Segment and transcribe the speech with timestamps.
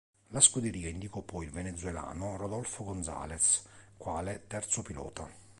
[0.29, 3.61] La scuderia indicò poi il venezuelano Rodolfo González
[3.97, 5.29] quale terzo pilota.